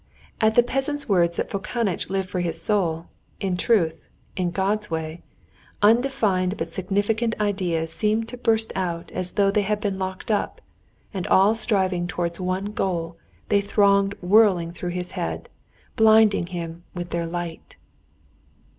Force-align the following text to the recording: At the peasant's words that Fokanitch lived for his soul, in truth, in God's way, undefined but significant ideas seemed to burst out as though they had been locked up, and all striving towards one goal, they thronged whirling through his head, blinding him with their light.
At 0.39 0.55
the 0.55 0.63
peasant's 0.63 1.07
words 1.07 1.35
that 1.35 1.51
Fokanitch 1.51 2.09
lived 2.09 2.27
for 2.27 2.39
his 2.39 2.59
soul, 2.59 3.05
in 3.39 3.55
truth, 3.55 4.07
in 4.35 4.49
God's 4.49 4.89
way, 4.89 5.21
undefined 5.83 6.57
but 6.57 6.69
significant 6.69 7.35
ideas 7.39 7.93
seemed 7.93 8.27
to 8.29 8.37
burst 8.37 8.73
out 8.75 9.11
as 9.11 9.33
though 9.33 9.51
they 9.51 9.61
had 9.61 9.79
been 9.79 9.99
locked 9.99 10.31
up, 10.31 10.59
and 11.13 11.27
all 11.27 11.53
striving 11.53 12.07
towards 12.07 12.39
one 12.39 12.71
goal, 12.71 13.15
they 13.49 13.61
thronged 13.61 14.15
whirling 14.21 14.71
through 14.71 14.89
his 14.89 15.11
head, 15.11 15.49
blinding 15.95 16.47
him 16.47 16.81
with 16.95 17.11
their 17.11 17.27
light. 17.27 17.75